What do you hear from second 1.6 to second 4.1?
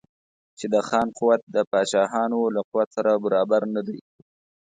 پاچاهانو له قوت سره برابر نه دی.